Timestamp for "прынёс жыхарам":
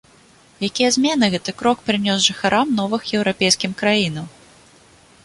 1.89-2.67